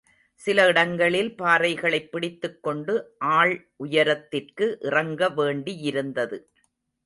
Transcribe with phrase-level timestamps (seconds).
[0.41, 3.15] சில இடங்களில் பாறைகளைப் பிடித்துக் கொண்டு
[3.19, 3.71] ஆள்
[3.75, 6.39] உயரத்திற்கு இறங்க வேண்டியிருந்தது.